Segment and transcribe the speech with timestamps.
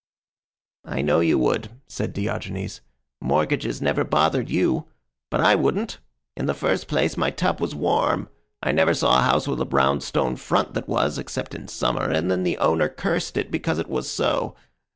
[0.85, 2.81] "I know you would," said Diogenes.
[3.21, 4.87] "Mortgages never bothered you
[5.29, 5.99] but I wouldn't.
[6.35, 8.27] In the first place, my tub was warm.
[8.63, 12.31] I never saw a house with a brownstone front that was, except in summer, and
[12.31, 14.55] then the owner cursed it because it was so.